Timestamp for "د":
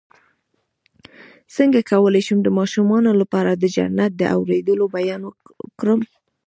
2.43-2.49, 3.55-3.63, 4.17-4.23